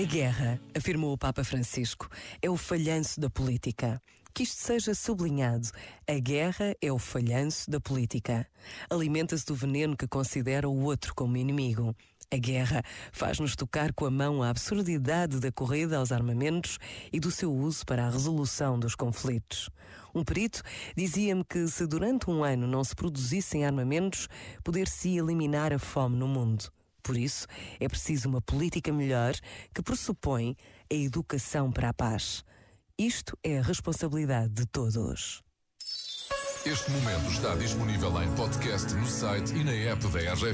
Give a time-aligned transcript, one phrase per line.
[0.00, 2.08] guerra, afirmou o Papa Francisco,
[2.42, 4.02] é o falhanço da política.
[4.34, 5.68] Que isto seja sublinhado.
[6.08, 8.44] A guerra é o falhanço da política.
[8.90, 11.94] Alimenta-se do veneno que considera o outro como inimigo.
[12.32, 16.78] A guerra faz-nos tocar com a mão a absurdidade da corrida aos armamentos
[17.12, 19.70] e do seu uso para a resolução dos conflitos.
[20.12, 20.62] Um perito
[20.96, 24.28] dizia-me que se durante um ano não se produzissem armamentos,
[24.64, 26.72] poder-se eliminar a fome no mundo.
[27.04, 27.46] Por isso,
[27.78, 29.34] é preciso uma política melhor
[29.74, 30.56] que pressupõe
[30.90, 32.42] a educação para a paz.
[32.98, 35.42] Isto é a responsabilidade de todos.
[36.64, 40.52] Este momento está disponível em podcast no site e na app da RGF.